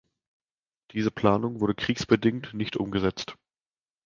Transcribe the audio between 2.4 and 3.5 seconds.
nicht umgesetzt.